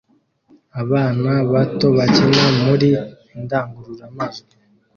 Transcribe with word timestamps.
Abana 0.81 1.31
bato 1.51 1.87
bakina 1.97 2.43
muri 2.63 2.89
indangurura 3.39 4.05
majwi 4.17 4.51